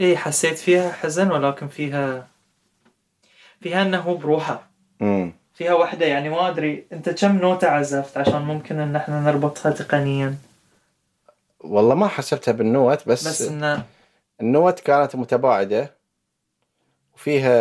إيه 0.00 0.16
حسيت 0.16 0.58
فيها 0.58 0.92
حزن 0.92 1.30
ولكن 1.30 1.68
فيها 1.68 2.28
فيها 3.60 3.82
أنه 3.82 4.14
بروحه 4.14 4.70
مم. 5.00 5.32
فيها 5.54 5.74
وحدة 5.74 6.06
يعني 6.06 6.28
ما 6.28 6.48
أدري 6.48 6.86
أنت 6.92 7.10
كم 7.10 7.36
نوتة 7.38 7.68
عزفت 7.68 8.16
عشان 8.16 8.42
ممكن 8.42 8.78
أن 8.78 8.96
إحنا 8.96 9.20
نربطها 9.20 9.72
تقنيا 9.72 10.36
والله 11.60 11.94
ما 11.94 12.08
حسبتها 12.08 12.52
بالنوت 12.52 13.08
بس, 13.08 13.28
بس 13.28 13.42
أنه 13.42 13.84
النوت 14.40 14.80
كانت 14.80 15.16
متباعدة 15.16 15.94
وفيها 17.14 17.52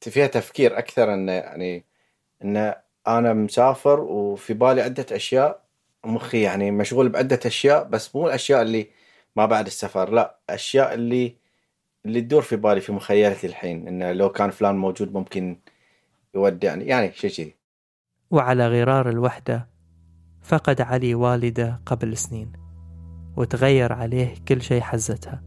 فيها 0.00 0.26
تفكير 0.26 0.78
أكثر 0.78 1.14
أن 1.14 1.28
يعني 1.28 1.84
أن 2.44 2.74
أنا 3.06 3.32
مسافر 3.32 4.00
وفي 4.00 4.54
بالي 4.54 4.82
عدة 4.82 5.06
أشياء 5.12 5.67
مخي 6.08 6.42
يعني 6.42 6.70
مشغول 6.70 7.08
بعدة 7.08 7.40
أشياء 7.46 7.84
بس 7.84 8.16
مو 8.16 8.26
الأشياء 8.26 8.62
اللي 8.62 8.88
ما 9.36 9.46
بعد 9.46 9.66
السفر 9.66 10.10
لا 10.10 10.38
أشياء 10.50 10.94
اللي 10.94 11.36
اللي 12.06 12.20
تدور 12.20 12.42
في 12.42 12.56
بالي 12.56 12.80
في 12.80 12.92
مخيلتي 12.92 13.46
الحين 13.46 13.88
إنه 13.88 14.12
لو 14.12 14.28
كان 14.28 14.50
فلان 14.50 14.76
موجود 14.76 15.12
ممكن 15.12 15.58
يودعني 16.34 16.84
يعني 16.84 17.12
شيء 17.12 17.30
كذي. 17.30 17.54
وعلى 18.30 18.68
غرار 18.68 19.08
الوحدة 19.08 19.68
فقد 20.42 20.80
علي 20.80 21.14
والدة 21.14 21.80
قبل 21.86 22.16
سنين 22.16 22.52
وتغير 23.36 23.92
عليه 23.92 24.34
كل 24.48 24.62
شيء 24.62 24.80
حزتها 24.80 25.42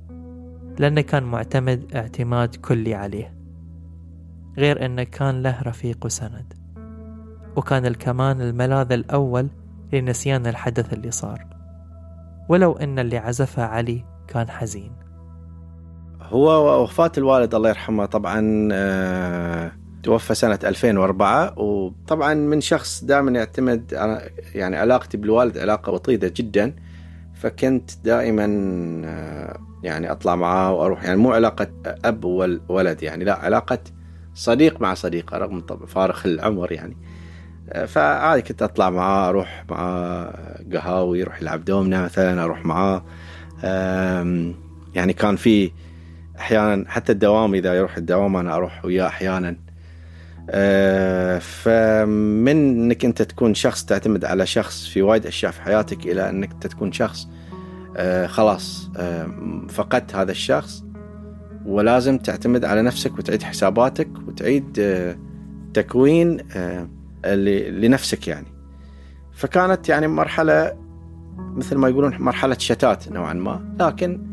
لأنه 0.80 1.02
كان 1.02 1.24
معتمد 1.24 1.96
اعتماد 1.96 2.56
كلي 2.56 2.96
عليه 2.96 3.36
غير 4.58 4.86
أنه 4.86 5.04
كان 5.04 5.44
له 5.44 5.62
رفيق 5.62 6.06
وسند 6.06 6.54
وكان 7.56 7.86
الكمان 7.86 8.42
الملاذ 8.42 8.92
الأول 8.92 9.50
لنسيان 9.94 10.48
الحدث 10.48 10.94
اللي 10.94 11.12
صار. 11.12 11.46
ولو 12.50 12.72
أن 12.74 13.00
اللي 13.00 13.18
عزفه 13.18 13.64
علي 13.64 14.06
كان 14.28 14.50
حزين. 14.50 14.92
هو 16.22 16.84
وفاة 16.84 17.12
الوالد 17.18 17.56
الله 17.56 17.70
يرحمه 17.70 18.06
طبعا 18.06 18.70
آه، 18.72 19.72
توفى 20.04 20.36
سنة 20.36 20.60
2004 20.64 21.60
وطبعا 21.60 22.34
من 22.34 22.62
شخص 22.62 23.04
دائما 23.04 23.32
يعتمد 23.32 23.92
يعني 24.56 24.78
علاقتي 24.78 25.18
بالوالد 25.18 25.58
علاقة 25.58 25.92
وطيدة 25.92 26.34
جدا. 26.36 26.76
فكنت 27.34 27.92
دائما 28.04 28.46
آه، 29.06 29.60
يعني 29.84 30.12
أطلع 30.12 30.36
معاه 30.36 30.74
وأروح. 30.74 31.04
يعني 31.04 31.18
مو 31.18 31.32
علاقة 31.32 31.68
أب 31.86 32.26
وولد 32.70 33.04
يعني 33.04 33.24
لا 33.24 33.36
علاقة 33.36 33.80
صديق 34.34 34.82
مع 34.82 34.94
صديقة 34.94 35.38
رغم 35.38 35.62
فارق 35.88 36.26
العمر 36.26 36.72
يعني. 36.72 36.98
فعادي 37.88 38.42
كنت 38.42 38.62
أطلع 38.62 38.90
معاه 38.90 39.30
أروح 39.30 39.66
معاه 39.70 40.34
قهاوي 40.74 41.20
يروح 41.20 41.42
يلعب 41.42 41.66
دومنا 41.66 42.04
مثلا 42.04 42.44
أروح 42.44 42.66
معاه. 42.66 43.04
يعني 44.96 45.14
كان 45.14 45.36
في 45.36 45.72
أحيانا 46.40 46.86
حتى 46.88 47.12
الدوام 47.12 47.54
إذا 47.54 47.74
يروح 47.74 47.98
الدوام 47.98 48.36
أنا 48.36 48.56
أروح 48.56 48.86
وياه 48.86 49.08
أحيانا. 49.08 49.56
آه، 50.50 51.40
فمن 51.40 52.48
إنك 52.48 53.06
أنت 53.06 53.22
تكون 53.22 53.54
شخص 53.54 53.86
تعتمد 53.86 54.26
على 54.26 54.46
شخص 54.46 54.88
في 54.88 55.02
وايد 55.02 55.26
أشياء 55.26 55.52
في 55.52 55.62
حياتك 55.62 56.06
إلى 56.06 56.30
إنك 56.30 56.52
أنت 56.52 56.68
تكون 56.68 56.92
شخص 56.92 57.28
آه، 57.98 58.28
خلاص 58.28 58.90
آه، 58.98 59.28
فقدت 59.70 60.16
هذا 60.16 60.32
الشخص. 60.32 60.84
ولازم 61.66 62.18
تعتمد 62.18 62.66
على 62.66 62.82
نفسك 62.82 63.18
وتعيد 63.18 63.44
حساباتك 63.44 64.10
وتعيد 64.28 64.82
تكوين 65.74 66.38
لنفسك 67.26 68.28
يعني. 68.28 68.48
فكانت 69.34 69.90
يعني 69.90 70.08
مرحلة 70.08 70.74
مثل 71.38 71.78
ما 71.78 71.90
يقولون 71.90 72.16
مرحلة 72.20 72.56
شتات 72.60 73.10
نوعا 73.12 73.34
ما. 73.34 73.76
لكن 73.80 74.32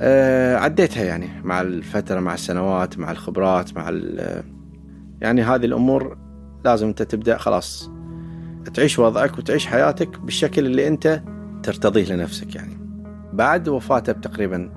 آه، 0.00 0.56
عديتها 0.56 1.04
يعني 1.04 1.28
مع 1.44 1.60
الفترة 1.60 2.20
مع 2.20 2.34
السنوات 2.34 2.98
مع 2.98 3.10
الخبرات 3.10 3.76
مع 3.76 3.90
يعني 5.20 5.42
هذه 5.42 5.64
الأمور 5.64 6.18
لازم 6.64 6.86
أنت 6.86 7.02
تبدأ 7.02 7.36
خلاص 7.36 7.90
تعيش 8.74 8.98
وضعك 8.98 9.38
وتعيش 9.38 9.66
حياتك 9.66 10.20
بالشكل 10.20 10.66
اللي 10.66 10.88
أنت 10.88 11.22
ترتضيه 11.62 12.12
لنفسك 12.12 12.54
يعني. 12.54 12.76
بعد 13.32 13.68
وفاته 13.68 14.12
بتقريبا 14.12 14.70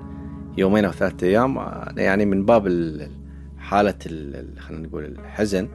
يومين 0.56 0.84
أو 0.84 0.92
ثلاثة 0.92 1.26
أيام 1.26 1.58
أنا 1.58 2.02
يعني 2.02 2.26
من 2.26 2.44
باب 2.44 2.66
ال- 2.66 3.10
حالة 3.58 3.94
ال- 4.06 4.36
ال- 4.36 4.60
خلينا 4.60 4.88
نقول 4.88 5.04
الحزن 5.04 5.68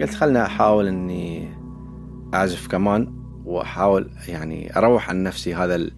قلت 0.00 0.14
خلنا 0.14 0.46
أحاول 0.46 0.86
أني 0.86 1.48
أعزف 2.34 2.66
كمان 2.66 3.12
وأحاول 3.44 4.10
يعني 4.28 4.76
أروح 4.78 5.10
عن 5.10 5.22
نفسي 5.22 5.54
هذا 5.54 5.74
ال- 5.74 5.92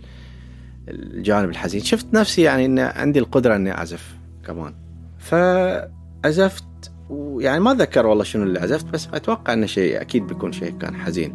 الجانب 0.89 1.51
الحزين. 1.51 1.81
شفت 1.81 2.15
نفسي 2.15 2.43
يعني 2.43 2.65
إن 2.67 2.79
عندي 2.79 3.19
القدرة 3.19 3.57
إني 3.57 3.73
أعزف 3.73 4.17
كمان. 4.47 4.75
فعزفت 5.19 6.65
ويعني 7.11 7.61
ما 7.61 7.73
أتذكر 7.73 8.07
والله 8.07 8.25
شنو 8.25 8.43
اللي 8.43 8.59
عزفت 8.61 8.87
بس 8.87 9.09
أتوقع 9.15 9.53
إنه 9.53 9.67
شيء 9.67 10.01
أكيد 10.01 10.27
بيكون 10.27 10.53
شيء 10.53 10.71
كان 10.79 10.97
حزين. 10.97 11.35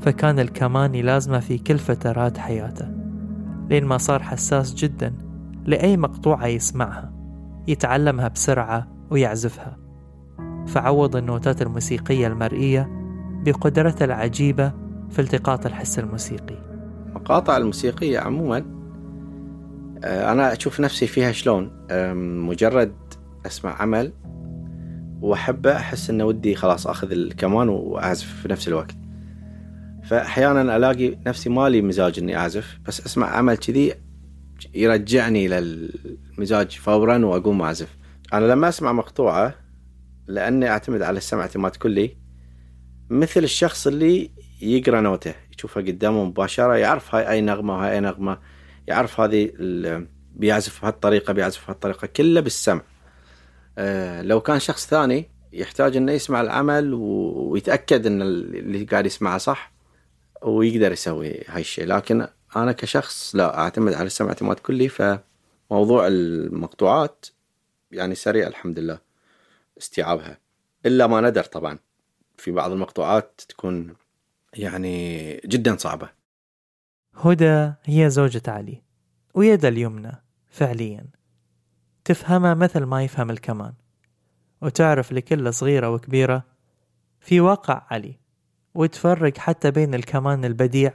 فكان 0.00 0.38
الكمان 0.38 0.94
يلازمه 0.94 1.40
في 1.40 1.58
كل 1.58 1.78
فترات 1.78 2.38
حياته 2.38 2.88
لين 3.70 3.84
ما 3.84 3.98
صار 3.98 4.22
حساس 4.22 4.74
جدا 4.74 5.14
لأي 5.66 5.96
مقطوعة 5.96 6.46
يسمعها 6.46 7.12
يتعلمها 7.68 8.28
بسرعة 8.28 8.88
ويعزفها. 9.10 9.76
فعوض 10.68 11.16
النوتات 11.16 11.62
الموسيقية 11.62 12.26
المرئية 12.26 12.88
بقدرته 13.44 14.04
العجيبة 14.04 14.72
في 15.10 15.18
التقاط 15.18 15.66
الحس 15.66 15.98
الموسيقي. 15.98 16.56
المقاطع 17.06 17.56
الموسيقية 17.56 18.18
عموما 18.18 18.64
آه، 20.04 20.32
أنا 20.32 20.52
أشوف 20.52 20.80
نفسي 20.80 21.06
فيها 21.06 21.32
شلون؟ 21.32 21.70
مجرد 22.46 22.92
أسمع 23.46 23.82
عمل 23.82 24.12
وأحبه 25.20 25.76
أحس 25.76 26.10
إنه 26.10 26.24
ودي 26.24 26.54
خلاص 26.54 26.86
أخذ 26.86 27.10
الكمان 27.10 27.68
وأعزف 27.68 28.42
في 28.42 28.48
نفس 28.48 28.68
الوقت. 28.68 28.96
فاحيانا 30.04 30.76
ألاقي 30.76 31.18
نفسي 31.26 31.50
مالي 31.50 31.82
مزاج 31.82 32.18
إني 32.18 32.36
أعزف 32.36 32.78
بس 32.86 33.06
أسمع 33.06 33.26
عمل 33.26 33.56
كذي 33.56 33.94
يرجعني 34.74 35.46
إلى 35.46 35.58
المزاج 35.58 36.70
فورا 36.70 37.24
وأقوم 37.26 37.62
أعزف. 37.62 37.96
أنا 38.32 38.46
لما 38.46 38.68
أسمع 38.68 38.92
مقطوعة 38.92 39.54
لأني 40.28 40.68
أعتمد 40.68 41.02
على 41.02 41.18
السمع 41.18 41.40
اعتماد 41.40 41.76
كلي. 41.76 42.16
مثل 43.10 43.44
الشخص 43.44 43.86
اللي 43.86 44.30
يقرأ 44.60 45.00
نوته 45.00 45.34
يشوفها 45.58 45.82
قدامه 45.82 46.24
مباشرة 46.24 46.76
يعرف 46.76 47.14
هاي 47.14 47.30
أي 47.30 47.40
نغمة 47.40 47.76
وهاي 47.76 47.92
أي 47.92 48.00
نغمة 48.00 48.38
يعرف 48.86 49.20
هذه 49.20 49.50
بيعزف 50.34 50.82
بهالطريقة 50.82 51.32
بيعزف 51.32 51.66
بهالطريقة 51.66 52.06
كله 52.06 52.40
بالسمع. 52.40 52.82
آه، 53.78 54.22
لو 54.22 54.40
كان 54.40 54.58
شخص 54.58 54.86
ثاني 54.86 55.30
يحتاج 55.52 55.96
إنه 55.96 56.12
يسمع 56.12 56.40
العمل 56.40 56.94
ويتأكد 56.94 58.06
إن 58.06 58.22
اللي 58.22 58.84
قاعد 58.84 59.06
يسمعه 59.06 59.38
صح 59.38 59.72
ويقدر 60.42 60.92
يسوي 60.92 61.44
هاي 61.48 61.60
الشيء. 61.60 61.86
لكن 61.86 62.26
أنا 62.56 62.72
كشخص 62.72 63.36
لا 63.36 63.58
أعتمد 63.58 63.94
على 63.94 64.06
السمع 64.06 64.28
اعتماد 64.28 64.58
كلي 64.58 64.88
فموضوع 64.88 66.06
المقطوعات 66.06 67.26
يعني 67.90 68.14
سريع 68.14 68.46
الحمد 68.46 68.78
لله. 68.78 69.07
استيعابها. 69.78 70.38
إلا 70.86 71.06
ما 71.06 71.20
ندر 71.20 71.44
طبعا. 71.44 71.78
في 72.36 72.50
بعض 72.50 72.70
المقطوعات 72.72 73.40
تكون 73.48 73.96
يعني 74.54 75.34
جدا 75.46 75.76
صعبة. 75.76 76.10
هدى 77.14 77.72
هي 77.84 78.10
زوجة 78.10 78.42
علي 78.48 78.82
ويدها 79.34 79.70
اليمنى 79.70 80.12
فعليا. 80.50 81.06
تفهمها 82.04 82.54
مثل 82.54 82.82
ما 82.84 83.04
يفهم 83.04 83.30
الكمان. 83.30 83.72
وتعرف 84.62 85.12
لكل 85.12 85.54
صغيرة 85.54 85.90
وكبيرة 85.90 86.44
في 87.20 87.40
واقع 87.40 87.86
علي 87.90 88.18
وتفرق 88.74 89.38
حتى 89.38 89.70
بين 89.70 89.94
الكمان 89.94 90.44
البديع 90.44 90.92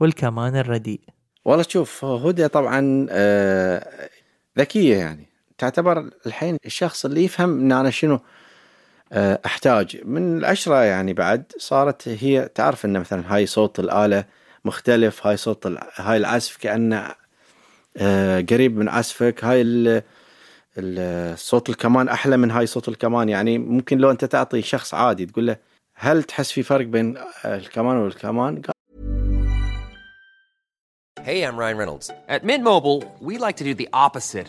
والكمان 0.00 0.56
الرديء. 0.56 1.00
والله 1.44 1.64
شوف 1.68 2.04
هدى 2.04 2.48
طبعا 2.48 3.06
آه، 3.10 4.10
ذكية 4.58 4.96
يعني. 4.96 5.33
تعتبر 5.58 6.10
الحين 6.26 6.56
الشخص 6.66 7.04
اللي 7.04 7.24
يفهم 7.24 7.60
إن 7.60 7.72
أنا 7.72 7.90
شنو 7.90 8.20
آه، 9.12 9.40
أحتاج 9.46 10.00
من 10.04 10.38
العشرة 10.38 10.82
يعني 10.84 11.12
بعد 11.12 11.52
صارت 11.58 12.08
هي 12.08 12.48
تعرف 12.54 12.84
إن 12.84 13.00
مثلا 13.00 13.34
هاي 13.34 13.46
صوت 13.46 13.80
الآلة 13.80 14.24
مختلف 14.64 15.26
هاي 15.26 15.36
صوت 15.36 15.66
هاي 15.96 16.16
العزف 16.16 16.56
كأنه 16.56 17.14
آه، 17.96 18.40
قريب 18.50 18.76
من 18.76 18.88
عزفك 18.88 19.44
هاي 19.44 20.02
صوت 21.36 21.68
الكمان 21.68 22.08
أحلى 22.08 22.36
من 22.36 22.50
هاي 22.50 22.66
صوت 22.66 22.88
الكمان 22.88 23.28
يعني 23.28 23.58
ممكن 23.58 23.98
لو 23.98 24.10
أنت 24.10 24.24
تعطي 24.24 24.62
شخص 24.62 24.94
عادي 24.94 25.26
تقول 25.26 25.46
له 25.46 25.56
هل 25.96 26.22
تحس 26.22 26.52
في 26.52 26.62
فرق 26.62 26.86
بين 26.86 27.18
الكمان 27.44 27.96
والكمان؟ 27.96 28.62
Hey, 31.24 31.42
I'm 31.42 31.56
Ryan 31.56 31.78
Reynolds. 31.78 32.10
At 32.28 32.44
Mint 32.44 32.62
Mobile, 32.62 33.00
we 33.28 33.38
like 33.38 33.56
to 33.60 33.64
do 33.64 33.72
the 33.72 33.88
opposite 34.06 34.48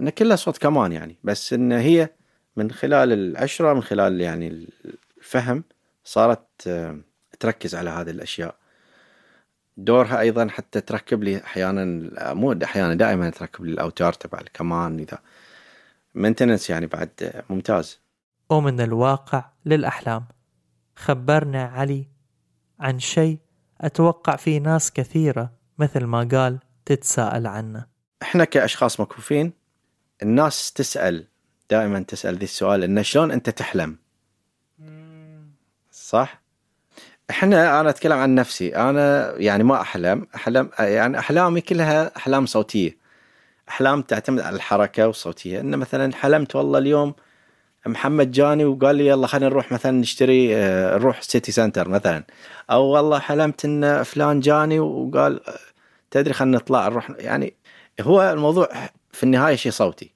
إن 0.00 0.10
كلها 0.10 0.36
صوت 0.36 0.58
كمان 0.58 0.92
يعني 0.92 1.18
بس 1.24 1.52
إن 1.52 1.72
هي 1.72 2.10
من 2.56 2.70
خلال 2.70 3.12
العشرة 3.12 3.72
من 3.72 3.82
خلال 3.82 4.20
يعني 4.20 4.68
الفهم 5.18 5.64
صارت 6.04 6.46
آه، 6.66 6.98
تركز 7.40 7.74
على 7.74 7.90
هذه 7.90 8.10
الأشياء. 8.10 8.54
دورها 9.76 10.20
أيضا 10.20 10.48
حتى 10.48 10.80
تركب 10.80 11.22
لي 11.22 11.44
أحيانا 11.44 11.84
مو 12.34 12.52
أحيانا 12.52 12.94
دائما 12.94 13.30
تركب 13.30 13.64
لي 13.64 13.72
الأوتار 13.72 14.12
تبع 14.12 14.40
الكمان 14.40 14.98
إذا 14.98 15.18
مينتننس 16.14 16.70
يعني 16.70 16.86
بعد 16.86 17.10
آه، 17.22 17.44
ممتاز. 17.50 18.00
ومن 18.50 18.80
الواقع 18.80 19.44
للأحلام. 19.66 20.24
خبرنا 20.96 21.64
علي 21.64 22.08
عن 22.80 22.98
شيء 22.98 23.38
أتوقع 23.80 24.36
في 24.36 24.58
ناس 24.58 24.92
كثيرة 24.92 25.52
مثل 25.78 26.04
ما 26.04 26.28
قال 26.32 26.58
تتساءل 26.84 27.46
عنه. 27.46 27.86
إحنا 28.22 28.44
كأشخاص 28.44 29.00
مكفوفين 29.00 29.59
الناس 30.22 30.72
تسأل 30.72 31.24
دائما 31.70 32.00
تسأل 32.00 32.36
ذي 32.36 32.44
السؤال 32.44 32.84
إنه 32.84 33.02
شلون 33.02 33.30
أنت 33.30 33.50
تحلم؟ 33.50 33.96
صح؟ 35.92 36.42
إحنا 37.30 37.80
أنا 37.80 37.90
أتكلم 37.90 38.18
عن 38.18 38.34
نفسي 38.34 38.76
أنا 38.76 39.34
يعني 39.36 39.64
ما 39.64 39.80
أحلم 39.80 40.26
أحلم 40.34 40.70
يعني 40.78 41.18
أحلامي 41.18 41.60
كلها 41.60 42.16
أحلام 42.16 42.46
صوتية. 42.46 42.96
أحلام 43.68 44.02
تعتمد 44.02 44.40
على 44.40 44.56
الحركة 44.56 45.06
والصوتيه 45.06 45.60
ان 45.60 45.76
مثلا 45.78 46.14
حلمت 46.14 46.56
والله 46.56 46.78
اليوم 46.78 47.14
محمد 47.86 48.30
جاني 48.30 48.64
وقال 48.64 48.96
لي 48.96 49.06
يلا 49.06 49.26
خلينا 49.26 49.48
نروح 49.48 49.72
مثلا 49.72 49.92
نشتري 49.92 50.56
آه، 50.56 50.98
نروح 50.98 51.22
سيتي 51.22 51.52
سنتر 51.52 51.88
مثلا. 51.88 52.24
أو 52.70 52.84
والله 52.84 53.18
حلمت 53.18 53.64
إن 53.64 54.02
فلان 54.02 54.40
جاني 54.40 54.80
وقال 54.80 55.48
آه، 55.48 55.58
تدري 56.10 56.34
خلينا 56.34 56.56
نطلع 56.56 56.88
نروح 56.88 57.10
يعني 57.18 57.54
هو 58.00 58.32
الموضوع 58.32 58.68
في 59.20 59.24
النهاية 59.26 59.56
شيء 59.56 59.72
صوتي. 59.72 60.10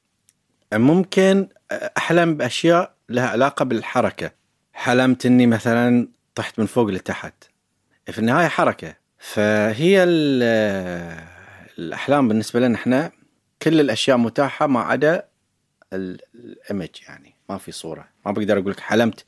ممكن 0.73 1.49
أحلم 1.73 2.35
بأشياء 2.37 2.95
لها 3.09 3.29
علاقة 3.29 3.65
بالحركة. 3.65 4.31
حلمت 4.73 5.27
إني 5.27 5.47
مثلا 5.47 6.09
طحت 6.35 6.59
من 6.59 6.67
فوق 6.67 6.87
لتحت. 6.89 7.35
في 8.07 8.19
النهاية 8.19 8.49
حركة. 8.49 8.95
فهي 9.19 10.05
ال- 10.05 11.25
الأحلام 11.79 12.29
بالنسبة 12.29 12.61
لنا 12.61 12.75
إحنا 12.75 13.13
كل 13.63 13.81
الأشياء 13.81 14.17
متاحة 14.17 14.67
ما 14.67 14.81
عدا 14.81 15.25
ال- 15.93 16.21
الايمج 16.35 16.89
يعني. 17.09 17.35
ما 17.49 17.59
في 17.59 17.73
صورة. 17.73 18.09
ما 18.27 18.33
بقدر 18.33 18.59
أقول 18.59 18.71
لك 18.71 18.81
حلمت 18.81 19.25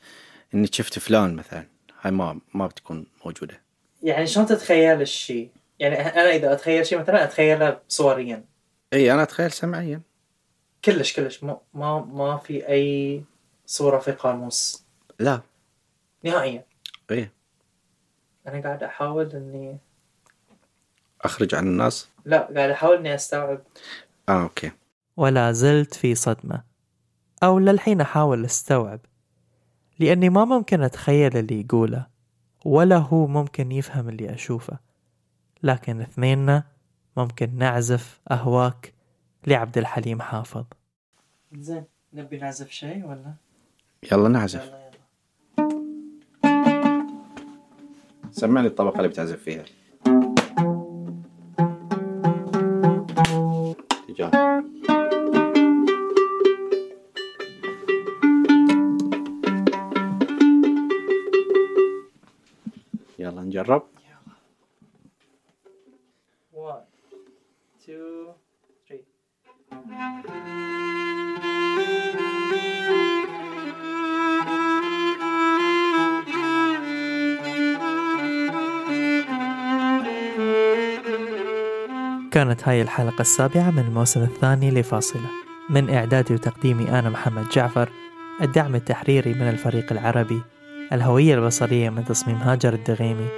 إني 0.55 0.69
شفت 0.73 0.99
فلان 0.99 1.35
مثلا. 1.37 1.67
هاي 2.03 2.11
ما 2.11 2.41
ما 2.55 2.67
بتكون 2.67 3.07
موجودة. 3.25 3.61
يعني 4.03 4.27
شلون 4.27 4.47
تتخيل 4.47 5.01
الشيء؟ 5.01 5.51
يعني 5.79 6.01
أنا 6.01 6.31
إذا 6.37 6.53
أتخيل 6.53 6.87
شيء 6.87 6.99
مثلا 6.99 7.25
أتخيله 7.25 7.79
صوريا. 7.89 8.45
إي 8.92 9.12
أنا 9.12 9.22
أتخيل 9.22 9.53
سمعيا. 9.53 10.01
كلش 10.85 11.12
كلش. 11.16 11.44
ما 11.44 11.61
ما, 11.75 12.01
ما 12.01 12.37
في 12.37 12.68
أي 12.68 13.25
صورة 13.66 13.99
في 13.99 14.12
قاموس. 14.12 14.85
لا. 15.18 15.40
نهائيا. 16.25 16.64
إي. 17.11 17.31
أنا 18.46 18.62
قاعد 18.62 18.83
أحاول 18.83 19.31
إني 19.33 19.79
أخرج 21.22 21.55
عن 21.55 21.66
الناس؟ 21.66 22.09
لا 22.25 22.38
قاعد 22.38 22.70
أحاول 22.70 22.96
إني 22.96 23.14
أستوعب. 23.14 23.62
آه 24.29 24.42
أوكي. 24.42 24.70
ولا 25.16 25.53
زلت 25.53 25.94
في 25.94 26.14
صدمة. 26.14 26.62
أو 27.42 27.59
للحين 27.59 28.01
أحاول 28.01 28.44
أستوعب. 28.44 29.01
لأني 29.99 30.29
ما 30.29 30.44
ممكن 30.44 30.83
أتخيل 30.83 31.37
اللي 31.37 31.61
يقوله 31.61 32.07
ولا 32.64 32.96
هو 32.96 33.27
ممكن 33.27 33.72
يفهم 33.72 34.09
اللي 34.09 34.35
أشوفه. 34.35 34.79
لكن 35.62 36.01
اثنيننا 36.01 36.64
ممكن 37.17 37.59
نعزف 37.59 38.21
أهواك 38.31 38.95
لعبد 39.47 39.79
الحليم 39.79 40.23
حافظ. 40.23 40.65
زين 41.53 41.85
نبي 42.13 42.39
نعزف 42.39 42.71
شيء 42.71 43.07
ولا؟ 43.07 43.35
يلا 44.13 44.29
نعزف. 44.29 44.73
سمعني 48.31 48.67
الطبقة 48.67 48.97
اللي 48.97 49.09
بتعزف 49.09 49.43
فيها. 49.43 49.65
تجاه 54.09 54.65
يلا 63.19 63.43
نجرب. 63.43 63.83
كانت 82.37 82.68
هاي 82.68 82.83
الحلقة 82.83 83.20
السابعة 83.20 83.70
من 83.70 83.79
الموسم 83.79 84.22
الثاني 84.22 84.70
لفاصلة. 84.70 85.31
من 85.70 85.90
إعدادي 85.90 86.35
وتقديمي 86.35 86.99
أنا 86.99 87.11
محمد 87.11 87.49
جعفر 87.49 87.88
الدعم 88.42 88.75
التحريري 88.75 89.35
من 89.35 89.49
الفريق 89.49 89.92
العربي 89.92 90.42
الهوية 90.92 91.35
البصرية 91.35 91.90
من 91.90 92.05
تصميم 92.05 92.37
هاجر 92.37 92.72
الدغيمي 92.72 93.29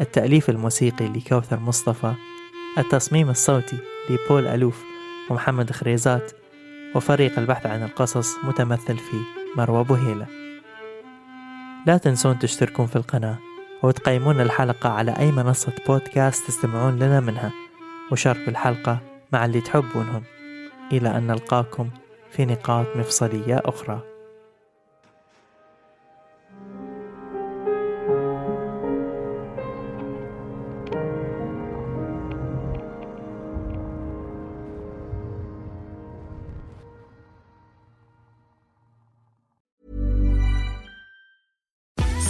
التأليف 0.00 0.50
الموسيقي 0.50 1.08
لكوثر 1.08 1.60
مصطفى 1.60 2.12
التصميم 2.78 3.30
الصوتي 3.30 3.76
لبول 4.10 4.46
ألوف 4.46 4.84
ومحمد 5.30 5.70
خريزات 5.70 6.32
وفريق 6.94 7.38
البحث 7.38 7.66
عن 7.66 7.82
القصص 7.82 8.36
متمثل 8.44 8.96
في 8.96 9.16
مروى 9.56 9.84
بوهيلة 9.84 10.26
لا 11.86 11.96
تنسون 11.96 12.38
تشتركون 12.38 12.86
في 12.86 12.96
القناة 12.96 13.38
وتقيمون 13.82 14.40
الحلقة 14.40 14.90
على 14.90 15.16
أي 15.18 15.32
منصة 15.32 15.72
بودكاست 15.86 16.46
تستمعون 16.46 16.96
لنا 16.96 17.20
منها. 17.20 17.69
وشاركوا 18.12 18.48
الحلقة 18.48 18.98
مع 19.32 19.44
اللي 19.44 19.60
تحبونهم. 19.60 20.22
إلى 20.92 21.16
أن 21.16 21.26
نلقاكم 21.26 21.90
في 22.30 22.44
نقاط 22.44 22.86
مفصلية 22.96 23.62
أخرى. 23.64 24.09